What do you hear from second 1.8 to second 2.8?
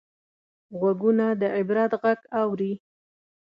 غږ اوري